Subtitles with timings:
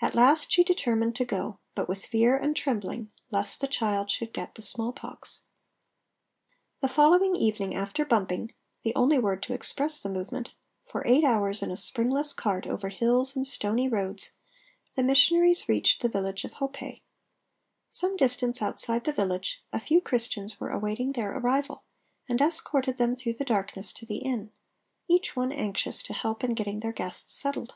[0.00, 4.32] At last she determined to go, but with fear and trembling lest the child should
[4.32, 5.46] get the smallpox.
[6.80, 10.54] The following evening after bumping (the only word to express the movement)
[10.86, 14.38] for eight hours in a springless cart over hills and stony roads,
[14.94, 17.02] the missionaries reached the village of Hopei.
[17.90, 21.82] Some distance outside the village a few Christians were awaiting their arrival
[22.28, 26.78] and escorted them through the darkness to the Inn—each one anxious to help in getting
[26.78, 27.74] their guests settled.